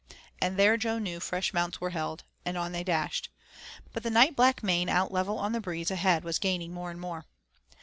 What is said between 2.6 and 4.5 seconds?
they dashed. But the night